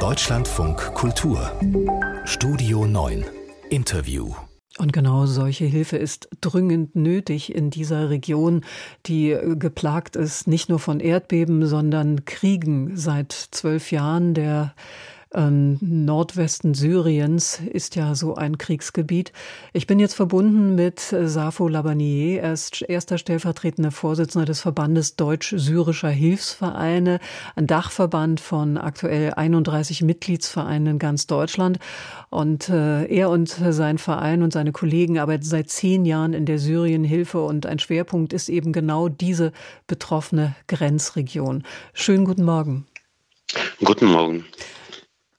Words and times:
Deutschlandfunk 0.00 0.94
Kultur. 0.94 1.52
Studio 2.24 2.86
9 2.86 3.24
Interview. 3.70 4.34
Und 4.78 4.92
genau 4.92 5.26
solche 5.26 5.64
Hilfe 5.64 5.96
ist 5.96 6.28
dringend 6.40 6.96
nötig 6.96 7.54
in 7.54 7.70
dieser 7.70 8.10
Region, 8.10 8.64
die 9.06 9.36
geplagt 9.56 10.16
ist 10.16 10.48
nicht 10.48 10.68
nur 10.68 10.78
von 10.80 11.00
Erdbeben, 11.00 11.66
sondern 11.66 12.24
Kriegen. 12.24 12.96
Seit 12.96 13.32
zwölf 13.32 13.92
Jahren. 13.92 14.34
Der 14.34 14.74
ähm, 15.34 15.78
Nordwesten 15.80 16.74
Syriens 16.74 17.60
ist 17.72 17.96
ja 17.96 18.14
so 18.14 18.34
ein 18.34 18.58
Kriegsgebiet. 18.58 19.32
Ich 19.72 19.86
bin 19.86 19.98
jetzt 19.98 20.14
verbunden 20.14 20.74
mit 20.74 21.12
äh, 21.12 21.28
Safo 21.28 21.68
Labanier. 21.68 22.42
Er 22.42 22.52
ist 22.52 22.82
erster 22.82 23.18
stellvertretender 23.18 23.90
Vorsitzender 23.90 24.46
des 24.46 24.60
Verbandes 24.60 25.16
Deutsch-Syrischer 25.16 26.10
Hilfsvereine, 26.10 27.20
ein 27.56 27.66
Dachverband 27.66 28.40
von 28.40 28.78
aktuell 28.78 29.34
31 29.34 30.02
Mitgliedsvereinen 30.02 30.94
in 30.94 30.98
ganz 30.98 31.26
Deutschland. 31.26 31.78
Und 32.30 32.68
äh, 32.68 33.04
er 33.06 33.30
und 33.30 33.48
sein 33.48 33.98
Verein 33.98 34.42
und 34.42 34.52
seine 34.52 34.72
Kollegen 34.72 35.18
arbeiten 35.18 35.44
seit 35.44 35.70
zehn 35.70 36.04
Jahren 36.04 36.32
in 36.32 36.46
der 36.46 36.58
Syrienhilfe 36.58 37.42
und 37.42 37.66
ein 37.66 37.78
Schwerpunkt 37.78 38.32
ist 38.32 38.48
eben 38.48 38.72
genau 38.72 39.08
diese 39.08 39.52
betroffene 39.86 40.54
Grenzregion. 40.68 41.64
Schönen 41.92 42.24
guten 42.24 42.44
Morgen. 42.44 42.86
Guten 43.84 44.06
Morgen. 44.06 44.44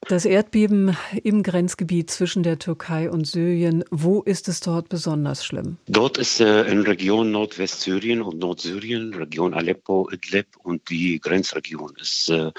Das 0.08 0.26
Erdbeben 0.26 0.96
im 1.24 1.42
Grenzgebiet 1.42 2.12
zwischen 2.12 2.44
der 2.44 2.60
Türkei 2.60 3.10
und 3.10 3.26
Syrien, 3.26 3.84
wo 3.90 4.22
ist 4.22 4.48
es 4.48 4.60
dort 4.60 4.88
besonders 4.88 5.44
schlimm? 5.44 5.78
Dort 5.88 6.20
ist 6.20 6.40
äh, 6.40 6.62
in 6.66 6.82
Region 6.82 7.32
Nordwestsyrien 7.32 8.22
und 8.22 8.38
Nordsyrien, 8.38 9.16
Region 9.16 9.56
Aleppo, 9.56 10.08
Idlib 10.12 10.46
und 10.62 10.88
die 10.92 11.20
Grenzregion 11.20 11.94
ist 12.00 12.30
äh, 12.30 12.52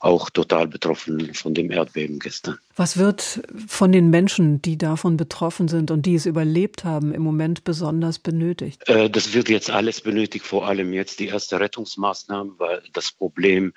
auch 0.00 0.30
total 0.30 0.66
betroffen 0.66 1.34
von 1.34 1.52
dem 1.52 1.70
Erdbeben 1.70 2.20
gestern. 2.20 2.58
Was 2.74 2.96
wird 2.96 3.42
von 3.68 3.92
den 3.92 4.08
Menschen, 4.08 4.62
die 4.62 4.78
davon 4.78 5.18
betroffen 5.18 5.68
sind 5.68 5.90
und 5.90 6.06
die 6.06 6.14
es 6.14 6.24
überlebt 6.24 6.84
haben, 6.84 7.12
im 7.12 7.22
Moment 7.22 7.64
besonders 7.64 8.18
benötigt? 8.18 8.88
Äh, 8.88 9.10
das 9.10 9.34
wird 9.34 9.50
jetzt 9.50 9.70
alles 9.70 10.00
benötigt, 10.00 10.46
vor 10.46 10.66
allem 10.66 10.94
jetzt 10.94 11.20
die 11.20 11.28
erste 11.28 11.60
Rettungsmaßnahmen, 11.60 12.54
weil 12.56 12.82
das 12.94 13.12
Problem, 13.12 13.74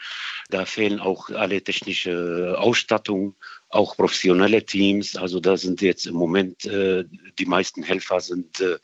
da 0.50 0.66
fehlen 0.66 1.02
auch 1.02 1.30
alle 1.30 1.62
technische 1.62 2.56
Ausstattung 2.58 3.17
Leitung, 3.18 3.36
auch 3.70 3.96
professionelle 3.96 4.66
Teams. 4.66 5.16
Also 5.16 5.40
da 5.40 5.58
sind 5.58 5.82
jetzt 5.82 6.06
im 6.06 6.16
Moment 6.16 6.66
äh, 6.66 7.06
die 7.38 7.46
meisten 7.46 7.84
Helfer 7.84 8.20
sind 8.20 8.62
äh, 8.62 8.78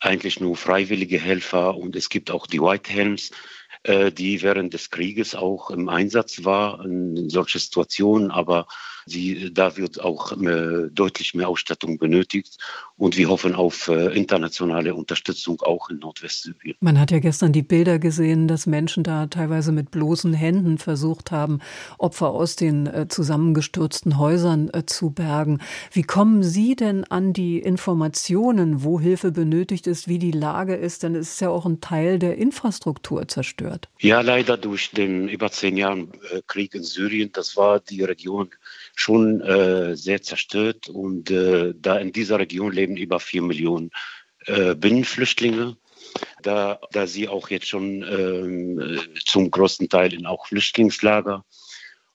eigentlich 0.00 0.40
nur 0.40 0.56
freiwillige 0.56 1.18
Helfer 1.18 1.76
und 1.76 1.96
es 1.96 2.08
gibt 2.08 2.30
auch 2.30 2.46
die 2.46 2.60
White 2.60 2.92
Helms, 2.92 3.30
äh, 3.84 4.12
die 4.12 4.42
während 4.42 4.74
des 4.74 4.90
Krieges 4.90 5.34
auch 5.34 5.70
im 5.70 5.88
Einsatz 5.88 6.44
war 6.44 6.84
in 6.84 7.30
solchen 7.30 7.60
Situationen, 7.60 8.30
aber 8.30 8.66
Sie, 9.06 9.52
da 9.54 9.76
wird 9.76 10.00
auch 10.00 10.32
äh, 10.32 10.88
deutlich 10.90 11.34
mehr 11.34 11.48
Ausstattung 11.48 11.96
benötigt 11.98 12.58
und 12.96 13.16
wir 13.16 13.28
hoffen 13.28 13.54
auf 13.54 13.86
äh, 13.86 14.16
internationale 14.16 14.94
Unterstützung 14.94 15.60
auch 15.62 15.90
in 15.90 16.00
Nordwestsyrien. 16.00 16.76
Man 16.80 16.98
hat 16.98 17.12
ja 17.12 17.20
gestern 17.20 17.52
die 17.52 17.62
Bilder 17.62 18.00
gesehen, 18.00 18.48
dass 18.48 18.66
Menschen 18.66 19.04
da 19.04 19.26
teilweise 19.26 19.70
mit 19.70 19.92
bloßen 19.92 20.34
Händen 20.34 20.78
versucht 20.78 21.30
haben, 21.30 21.60
Opfer 21.98 22.30
aus 22.30 22.56
den 22.56 22.86
äh, 22.88 23.06
zusammengestürzten 23.08 24.18
Häusern 24.18 24.70
äh, 24.72 24.86
zu 24.86 25.10
bergen. 25.10 25.60
Wie 25.92 26.02
kommen 26.02 26.42
Sie 26.42 26.74
denn 26.74 27.04
an 27.04 27.32
die 27.32 27.60
Informationen, 27.60 28.82
wo 28.82 28.98
Hilfe 28.98 29.30
benötigt 29.30 29.86
ist, 29.86 30.08
wie 30.08 30.18
die 30.18 30.32
Lage 30.32 30.74
ist? 30.74 31.04
Denn 31.04 31.14
es 31.14 31.34
ist 31.34 31.40
ja 31.40 31.50
auch 31.50 31.64
ein 31.64 31.80
Teil 31.80 32.18
der 32.18 32.38
Infrastruktur 32.38 33.28
zerstört. 33.28 33.88
Ja, 34.00 34.20
leider 34.20 34.56
durch 34.56 34.90
den 34.90 35.28
über 35.28 35.50
zehn 35.52 35.76
Jahren 35.76 36.12
äh, 36.32 36.42
Krieg 36.46 36.74
in 36.74 36.82
Syrien. 36.82 37.30
Das 37.32 37.56
war 37.56 37.78
die 37.78 38.02
Region 38.02 38.50
schon 38.96 39.40
äh, 39.42 39.94
sehr 39.94 40.22
zerstört. 40.22 40.88
Und 40.88 41.30
äh, 41.30 41.72
da 41.76 41.98
in 41.98 42.10
dieser 42.10 42.40
Region 42.40 42.72
leben 42.72 42.96
über 42.96 43.20
vier 43.20 43.42
Millionen 43.42 43.90
äh, 44.46 44.74
Binnenflüchtlinge. 44.74 45.76
Da, 46.42 46.80
da 46.92 47.06
sie 47.06 47.28
auch 47.28 47.50
jetzt 47.50 47.68
schon 47.68 48.02
ähm, 48.02 49.00
zum 49.24 49.50
größten 49.50 49.88
Teil 49.88 50.14
in 50.14 50.26
auch 50.26 50.46
Flüchtlingslager 50.46 51.44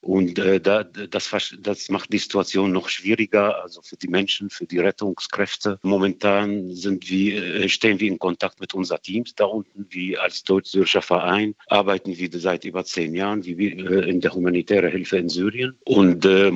und 0.02 0.40
äh, 0.40 0.60
da, 0.60 0.84
das, 0.84 1.32
das 1.60 1.90
macht 1.90 2.12
die 2.12 2.18
Situation 2.18 2.72
noch 2.72 2.90
schwieriger, 2.90 3.62
also 3.62 3.84
für 3.84 3.98
die 3.98 4.08
Menschen, 4.08 4.50
für 4.50 4.66
die 4.66 4.80
Rettungskräfte. 4.80 5.80
Momentan 5.84 6.74
sind 6.74 7.08
wir, 7.10 7.56
äh, 7.56 7.70
stehen 7.70 8.00
wir 8.00 8.08
in 8.08 8.18
Kontakt 8.18 8.60
mit 8.60 8.74
unseren 8.74 9.02
Teams 9.04 9.36
da 9.36 9.46
unten. 9.46 9.86
Wie 9.90 10.18
als 10.18 10.44
deutsch-syrischer 10.44 11.04
Verein 11.04 11.54
arbeiten 11.68 12.18
wir 12.18 12.30
seit 12.34 12.66
über 12.66 12.84
zehn 12.84 13.14
Jahren 13.14 13.46
wie 13.46 13.58
wir, 13.60 13.92
äh, 13.92 14.10
in 14.10 14.22
der 14.22 14.34
humanitären 14.34 14.92
Hilfe 14.92 15.18
in 15.18 15.30
Syrien. 15.30 15.78
Und 15.86 16.26
äh, 16.26 16.50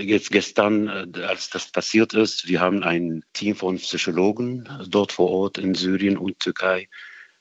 jetzt 0.00 0.30
gestern, 0.30 0.88
äh, 0.88 1.20
als 1.24 1.50
das 1.50 1.70
passiert 1.70 2.14
ist, 2.14 2.48
wir 2.48 2.60
haben 2.60 2.82
ein 2.82 3.22
Team 3.34 3.54
von 3.54 3.76
Psychologen 3.76 4.66
dort 4.88 5.12
vor 5.12 5.30
Ort 5.30 5.58
in 5.58 5.74
Syrien 5.74 6.16
und 6.16 6.40
Türkei 6.40 6.88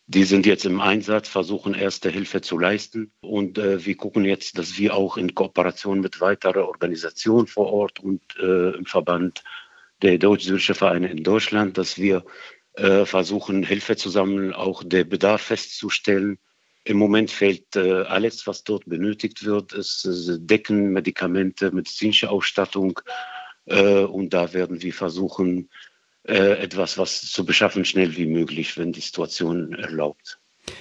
die 0.08 0.24
sind 0.24 0.46
jetzt 0.46 0.66
im 0.66 0.80
Einsatz, 0.80 1.28
versuchen 1.28 1.74
erste 1.74 2.10
Hilfe 2.10 2.40
zu 2.40 2.58
leisten. 2.58 3.12
Und 3.20 3.58
äh, 3.58 3.86
wir 3.86 3.98
gucken 3.98 4.24
jetzt, 4.24 4.58
dass 4.58 4.78
wir 4.78 4.96
auch 4.96 5.18
in 5.18 5.36
Kooperation 5.36 6.00
mit 6.00 6.22
weiteren 6.22 6.64
Organisationen 6.64 7.48
vor 7.48 7.72
Ort 7.74 8.00
und 8.00 8.22
äh, 8.40 8.72
im 8.78 8.86
Verband 8.86 9.44
der 10.02 10.18
deutsch-syrische 10.18 10.76
Vereine 10.76 11.10
in 11.10 11.24
Deutschland, 11.24 11.78
dass 11.78 11.98
wir 11.98 12.24
äh, 12.76 13.06
versuchen, 13.06 13.64
Hilfe 13.64 13.98
zu 13.98 14.10
sammeln, 14.10 14.54
auch 14.54 14.82
der 14.82 15.04
Bedarf 15.04 15.42
festzustellen. 15.42 16.40
Im 16.86 16.98
Moment 16.98 17.30
fehlt 17.30 17.76
äh, 17.76 18.04
alles, 18.04 18.48
was 18.48 18.64
dort 18.64 18.86
benötigt 18.86 19.44
wird. 19.44 19.74
Es 19.74 20.06
äh, 20.06 20.38
Decken, 20.40 20.94
Medikamente, 20.94 21.72
medizinische 21.72 22.30
Ausstattung. 22.30 23.02
Äh, 23.66 24.04
und 24.04 24.34
da 24.34 24.54
werden 24.54 24.82
wir 24.82 24.94
versuchen, 24.94 25.70
etwas 26.28 26.98
was 26.98 27.22
zu 27.22 27.46
beschaffen, 27.46 27.86
schnell 27.86 28.16
wie 28.18 28.28
möglich, 28.28 28.78
wenn 28.78 28.92
die 28.92 29.02
Situation 29.02 29.74
erlaubt. 29.74 30.40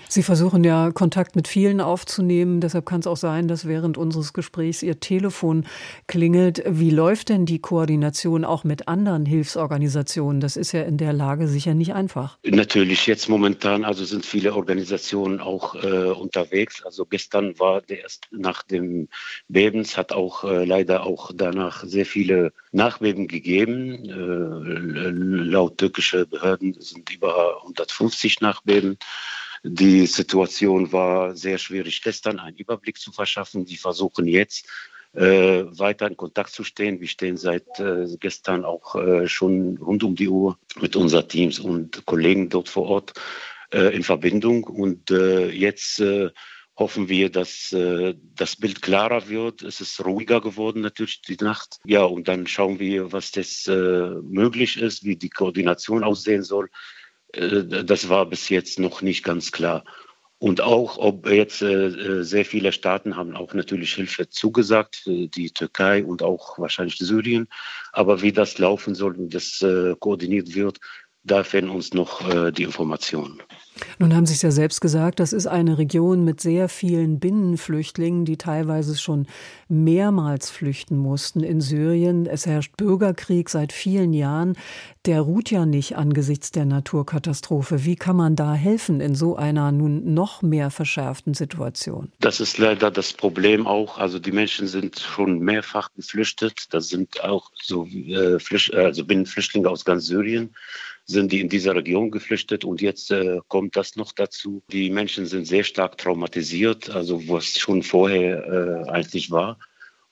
Sie 0.09 0.23
versuchen 0.23 0.65
ja 0.65 0.93
Kontakt 0.93 1.37
mit 1.37 1.49
vielen 1.49 1.81
aufzunehmen. 1.81 2.61
Deshalb 2.61 2.87
kann 2.87 3.01
es 3.01 3.07
auch 3.07 3.17
sein, 3.17 3.49
dass 3.49 3.67
während 3.67 3.99
unseres 3.99 4.33
Gesprächs 4.33 4.83
Ihr 4.83 5.01
Telefon 5.01 5.67
klingelt. 6.07 6.63
Wie 6.67 6.91
läuft 6.91 7.29
denn 7.29 7.45
die 7.45 7.59
Koordination 7.59 8.45
auch 8.45 8.65
mit 8.65 8.89
anderen 8.89 9.27
Hilfsorganisationen? 9.27 10.41
Das 10.41 10.57
ist 10.57 10.73
ja 10.73 10.83
in 10.83 10.97
der 10.97 11.13
Lage 11.13 11.49
sicher 11.49 11.75
nicht 11.75 11.93
einfach. 11.95 12.39
Natürlich 12.45 13.07
jetzt 13.07 13.29
momentan, 13.29 13.85
also 13.85 14.05
sind 14.05 14.25
viele 14.25 14.55
Organisationen 14.55 15.41
auch 15.41 15.75
äh, 15.75 16.11
unterwegs. 16.11 16.85
Also 16.85 17.05
gestern 17.05 17.59
war 17.59 17.83
der 17.83 18.03
erst 18.03 18.29
nach 18.31 18.63
dem 18.63 19.09
Bebens 19.49 19.97
hat 19.97 20.13
auch 20.13 20.45
äh, 20.45 20.65
leider 20.65 21.05
auch 21.05 21.33
danach 21.35 21.85
sehr 21.85 22.07
viele 22.07 22.53
Nachbeben 22.73 23.27
gegeben. 23.27 24.05
Äh, 24.09 25.11
laut 25.51 25.79
türkische 25.79 26.27
Behörden 26.27 26.77
sind 26.81 27.13
über 27.13 27.59
150 27.63 28.41
Nachbeben. 28.41 28.99
Die 29.69 30.06
Situation 30.06 30.93
war 30.93 31.34
sehr 31.34 31.59
schwierig 31.59 32.00
gestern, 32.00 32.38
einen 32.38 32.56
Überblick 32.56 32.99
zu 32.99 33.10
verschaffen. 33.10 33.69
Wir 33.69 33.78
versuchen 33.78 34.28
jetzt 34.28 34.69
äh, 35.12 35.65
weiter 35.78 36.06
in 36.06 36.16
Kontakt 36.16 36.50
zu 36.50 36.62
stehen. 36.62 37.00
Wir 37.00 37.09
stehen 37.09 37.37
seit 37.37 37.81
äh, 37.81 38.06
gestern 38.21 38.65
auch 38.65 38.94
äh, 38.94 39.26
schon 39.26 39.76
rund 39.78 40.05
um 40.05 40.15
die 40.15 40.28
Uhr 40.28 40.56
mit 40.81 40.94
unseren 40.94 41.28
Teams 41.28 41.59
und 41.59 42.06
Kollegen 42.06 42.49
dort 42.49 42.69
vor 42.69 42.87
Ort 42.87 43.15
äh, 43.72 43.94
in 43.94 44.05
Verbindung. 44.05 44.62
Und 44.65 45.10
äh, 45.10 45.49
jetzt 45.50 45.99
äh, 45.99 46.31
hoffen 46.76 47.09
wir, 47.09 47.31
dass 47.31 47.72
äh, 47.72 48.15
das 48.37 48.55
Bild 48.55 48.82
klarer 48.82 49.28
wird. 49.28 49.62
Es 49.62 49.81
ist 49.81 50.05
ruhiger 50.05 50.41
geworden 50.41 50.81
natürlich 50.81 51.22
die 51.22 51.38
Nacht. 51.41 51.81
Ja, 51.84 52.05
und 52.05 52.28
dann 52.28 52.47
schauen 52.47 52.78
wir, 52.78 53.10
was 53.10 53.32
das 53.32 53.66
äh, 53.66 54.10
möglich 54.22 54.81
ist, 54.81 55.03
wie 55.03 55.16
die 55.16 55.31
Koordination 55.31 56.05
aussehen 56.05 56.44
soll. 56.44 56.69
Äh, 57.32 57.84
das 57.84 58.09
war 58.09 58.26
bis 58.26 58.48
jetzt 58.48 58.78
noch 58.78 59.03
nicht 59.03 59.25
ganz 59.25 59.53
klar. 59.53 59.84
Und 60.38 60.60
auch, 60.60 60.98
ob 60.98 61.28
jetzt 61.31 61.62
äh, 61.62 62.22
sehr 62.22 62.44
viele 62.44 62.70
Staaten 62.70 63.16
haben 63.16 63.34
auch 63.34 63.54
natürlich 63.54 63.94
Hilfe 63.94 64.28
zugesagt, 64.28 65.04
die 65.06 65.50
Türkei 65.50 66.05
und 66.05 66.23
auch 66.23 66.58
wahrscheinlich 66.58 66.99
Syrien. 66.99 67.49
Aber 67.93 68.20
wie 68.20 68.32
das 68.32 68.58
laufen 68.58 68.94
soll 68.94 69.17
und 69.17 69.34
das 69.34 69.62
äh, 69.62 69.94
koordiniert 69.99 70.55
wird, 70.55 70.78
da 71.26 71.44
fehlen 71.44 71.70
uns 71.70 71.93
noch 71.93 72.28
äh, 72.28 72.52
die 72.52 72.62
Informationen. 72.62 73.43
Nun 73.99 74.14
haben 74.14 74.25
Sie 74.25 74.32
es 74.32 74.43
ja 74.43 74.50
selbst 74.50 74.81
gesagt, 74.81 75.20
das 75.20 75.34
ist 75.34 75.46
eine 75.46 75.76
Region 75.76 76.25
mit 76.25 76.40
sehr 76.40 76.69
vielen 76.69 77.20
Binnenflüchtlingen, 77.20 78.25
die 78.25 78.38
teilweise 78.38 78.96
schon 78.96 79.26
mehrmals 79.69 80.49
flüchten 80.49 80.96
mussten 80.96 81.43
in 81.43 81.61
Syrien. 81.61 82.26
Es 82.26 82.46
herrscht 82.46 82.76
Bürgerkrieg 82.78 83.50
seit 83.50 83.73
vielen 83.73 84.14
Jahren. 84.14 84.56
Der 85.05 85.20
ruht 85.20 85.50
ja 85.50 85.67
nicht 85.67 85.96
angesichts 85.96 86.52
der 86.52 86.64
Naturkatastrophe. 86.64 87.84
Wie 87.84 87.96
kann 87.96 88.17
man 88.17 88.34
da 88.34 88.55
helfen 88.55 89.00
in 89.00 89.14
so 89.14 89.37
einer 89.37 89.72
nun 89.72 90.14
noch 90.14 90.40
mehr 90.40 90.70
verschärften 90.70 91.34
Situation? 91.34 92.11
Das 92.20 92.40
ist 92.40 92.56
leider 92.56 92.90
das 92.90 93.12
Problem 93.12 93.67
auch. 93.67 93.99
Also 93.99 94.19
die 94.19 94.32
Menschen 94.32 94.69
sind 94.69 94.99
schon 94.99 95.40
mehrfach 95.40 95.90
geflüchtet. 95.94 96.72
Das 96.72 96.88
sind 96.88 97.22
auch 97.22 97.50
so 97.62 97.87
äh, 97.87 98.38
also 98.72 99.05
Binnenflüchtlinge 99.05 99.69
aus 99.69 99.84
ganz 99.84 100.06
Syrien 100.06 100.55
sind 101.06 101.31
die 101.32 101.41
in 101.41 101.49
dieser 101.49 101.75
Region 101.75 102.11
geflüchtet 102.11 102.64
und 102.64 102.82
jetzt 102.82 103.11
äh, 103.11 103.38
kommt 103.49 103.76
das 103.76 103.97
noch 103.97 104.12
dazu. 104.12 104.62
Die 104.73 104.91
Menschen 104.91 105.26
sind 105.26 105.47
sehr 105.47 105.64
stark 105.64 105.99
traumatisiert, 105.99 106.91
also 106.91 107.29
was 107.29 107.58
schon 107.58 107.82
vorher 107.82 108.85
äh, 108.87 108.91
eigentlich 108.91 109.31
war. 109.31 109.58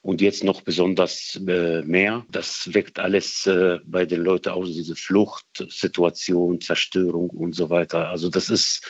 und 0.05 0.20
jetzt 0.20 0.44
noch 0.44 0.61
besonders 0.61 1.41
äh, 1.49 1.81
mehr. 1.82 2.26
Das 2.31 2.75
weckt 2.75 2.99
alles 2.99 3.46
äh, 3.46 3.79
bei 3.87 4.05
den 4.05 4.20
Leuten 4.20 4.50
aus, 4.50 4.69
diese 4.69 4.96
Fluchtsituation, 4.96 6.61
Zerstörung 6.61 7.31
und 7.31 7.55
so 7.55 7.70
weiter. 7.70 8.11
Also 8.11 8.29
das 8.29 8.50
ist 8.50 8.87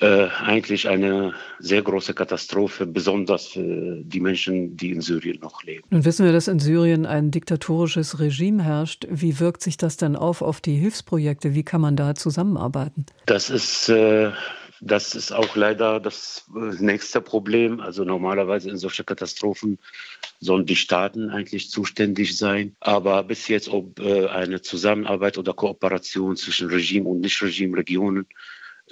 äh, 0.00 0.28
eigentlich 0.44 0.88
eine 0.88 1.34
sehr 1.60 1.82
große 1.82 2.14
Katastrophe, 2.14 2.86
besonders 2.86 3.46
für 3.46 4.02
die 4.02 4.20
Menschen, 4.20 4.76
die 4.76 4.90
in 4.90 5.00
Syrien 5.00 5.38
noch 5.40 5.62
leben. 5.62 5.84
Nun 5.90 6.04
wissen 6.04 6.24
wir, 6.24 6.32
dass 6.32 6.48
in 6.48 6.58
Syrien 6.58 7.06
ein 7.06 7.30
diktatorisches 7.30 8.18
Regime 8.18 8.62
herrscht. 8.62 9.06
Wie 9.08 9.38
wirkt 9.38 9.62
sich 9.62 9.76
das 9.76 9.96
denn 9.96 10.16
auf 10.16 10.42
auf 10.42 10.60
die 10.60 10.74
Hilfsprojekte? 10.74 11.54
Wie 11.54 11.62
kann 11.62 11.80
man 11.80 11.96
da 11.96 12.14
zusammenarbeiten? 12.14 13.06
Das 13.26 13.50
ist 13.50 13.88
äh, 13.88 14.32
das 14.80 15.14
ist 15.14 15.32
auch 15.32 15.56
leider 15.56 16.00
das 16.00 16.46
äh, 16.54 16.82
nächste 16.82 17.20
Problem. 17.20 17.80
Also 17.80 18.04
normalerweise 18.04 18.70
in 18.70 18.76
solchen 18.76 19.06
Katastrophen 19.06 19.78
sollen 20.40 20.66
die 20.66 20.76
Staaten 20.76 21.30
eigentlich 21.30 21.70
zuständig 21.70 22.36
sein. 22.36 22.76
Aber 22.80 23.22
bis 23.22 23.48
jetzt, 23.48 23.68
ob 23.68 23.98
äh, 24.00 24.26
eine 24.26 24.60
Zusammenarbeit 24.60 25.38
oder 25.38 25.54
Kooperation 25.54 26.36
zwischen 26.36 26.68
Regime 26.68 27.08
und 27.08 27.20
Nicht-Regime-Regionen 27.20 28.26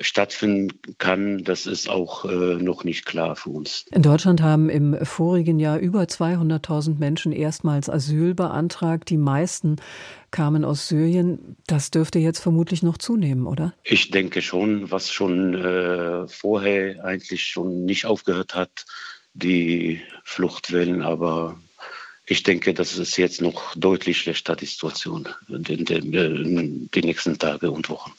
stattfinden 0.00 0.79
kann, 0.99 1.44
das 1.44 1.67
ist 1.67 1.89
auch 1.89 2.25
äh, 2.25 2.56
noch 2.56 2.85
nicht 2.85 3.05
klar 3.05 3.37
für 3.37 3.50
uns. 3.50 3.85
In 3.91 4.03
Deutschland 4.03 4.41
haben 4.41 4.69
im 4.71 4.97
vorigen 5.05 5.59
Jahr 5.59 5.79
über 5.79 6.03
200.000 6.03 6.99
Menschen 6.99 7.33
erstmals 7.33 7.91
Asyl 7.91 8.35
beantragt. 8.35 9.11
Die 9.11 9.19
meisten 9.19 9.77
kamen 10.31 10.65
aus 10.65 10.89
Syrien. 10.89 11.56
Das 11.67 11.91
dürfte 11.91 12.19
jetzt 12.19 12.41
vermutlich 12.41 12.83
noch 12.83 12.97
zunehmen, 12.97 13.47
oder? 13.47 13.75
Ich 13.85 14.11
denke 14.11 14.41
schon, 14.41 14.91
was 14.91 15.11
schon 15.11 15.55
äh, 15.55 16.27
vorher 16.27 17.05
eigentlich 17.05 17.44
schon 17.44 17.85
nicht 17.85 18.06
aufgehört 18.06 18.55
hat, 18.55 18.87
die 19.35 20.00
Fluchtwellen, 20.25 21.03
aber 21.03 21.59
ich 22.25 22.44
denke, 22.44 22.73
das 22.73 22.97
ist 22.97 23.17
jetzt 23.17 23.41
noch 23.41 23.75
deutlich 23.75 24.19
schlechter, 24.19 24.56
die 24.56 24.67
Situation 24.67 25.29
in 25.49 25.65
den, 25.65 25.87
in 25.87 26.89
den 26.89 27.05
nächsten 27.05 27.39
Tagen 27.39 27.69
und 27.69 27.91
Wochen. 27.91 28.12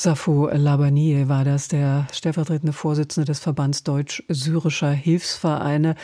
Safo 0.00 0.48
Labanie 0.52 1.26
war 1.26 1.44
das, 1.44 1.66
der 1.66 2.06
stellvertretende 2.12 2.72
Vorsitzende 2.72 3.24
des 3.24 3.40
Verbands 3.40 3.82
Deutsch-Syrischer 3.82 4.92
Hilfsvereine, 4.92 5.96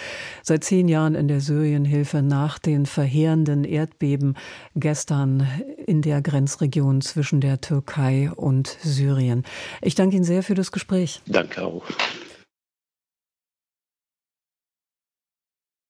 seit 0.42 0.64
zehn 0.64 0.88
Jahren 0.88 1.14
in 1.14 1.28
der 1.28 1.40
Syrienhilfe 1.40 2.20
nach 2.20 2.58
den 2.58 2.86
verheerenden 2.86 3.62
Erdbeben 3.62 4.34
gestern 4.74 5.46
in 5.86 6.02
der 6.02 6.22
Grenzregion 6.22 7.02
zwischen 7.02 7.40
der 7.40 7.60
Türkei 7.60 8.32
und 8.34 8.66
Syrien. 8.82 9.44
Ich 9.80 9.94
danke 9.94 10.16
Ihnen 10.16 10.24
sehr 10.24 10.42
für 10.42 10.56
das 10.56 10.72
Gespräch. 10.72 11.22
Danke 11.26 11.62
auch. 11.62 11.84